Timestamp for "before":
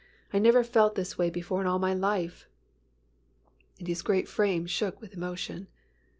1.29-1.61